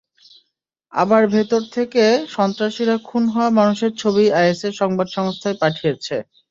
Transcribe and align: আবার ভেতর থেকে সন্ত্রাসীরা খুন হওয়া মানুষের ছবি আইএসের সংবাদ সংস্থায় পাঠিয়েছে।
আবার 0.93 1.23
ভেতর 1.33 1.61
থেকে 1.75 2.03
সন্ত্রাসীরা 2.35 2.95
খুন 3.07 3.23
হওয়া 3.33 3.49
মানুষের 3.59 3.91
ছবি 4.01 4.23
আইএসের 4.39 4.73
সংবাদ 4.81 5.07
সংস্থায় 5.17 5.57
পাঠিয়েছে। 5.61 6.15